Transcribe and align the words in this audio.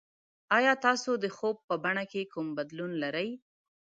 ایا 0.57 0.73
تاسو 0.85 1.11
د 1.23 1.25
خوب 1.37 1.57
په 1.69 1.75
بڼه 1.83 2.03
کې 2.11 2.21
کوم 2.33 2.47
بدلون 2.57 2.91
لرئ؟ 3.03 3.29